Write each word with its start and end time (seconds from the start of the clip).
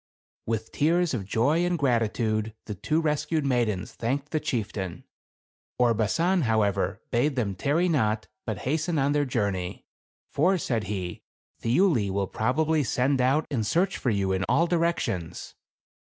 With 0.47 0.71
tears 0.71 1.13
of 1.13 1.25
joy 1.27 1.63
and 1.63 1.77
gratitude 1.77 2.55
the 2.65 2.73
two 2.73 2.99
res 3.01 3.23
cued 3.23 3.45
maidens 3.45 3.93
thanked 3.93 4.31
the 4.31 4.39
chieftain. 4.39 5.03
Orbasan, 5.77 6.41
however, 6.45 7.03
bade 7.11 7.35
them 7.35 7.53
tarry 7.53 7.87
not, 7.87 8.27
but 8.47 8.57
hasten 8.65 8.97
on 8.97 9.11
their 9.11 9.25
journey. 9.25 9.85
For, 10.31 10.57
said 10.57 10.85
he, 10.85 11.21
"Thiuli 11.61 12.09
will 12.09 12.27
proba 12.27 12.65
bly 12.65 12.81
send 12.81 13.21
out 13.21 13.45
and 13.51 13.63
search 13.63 13.95
for 13.99 14.09
you 14.09 14.31
in 14.31 14.43
all 14.49 14.65
directions." 14.65 15.53